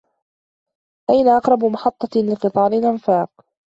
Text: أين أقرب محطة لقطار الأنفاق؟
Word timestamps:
أين 1.09 1.27
أقرب 1.29 1.65
محطة 1.65 2.19
لقطار 2.21 2.71
الأنفاق؟ 2.73 3.29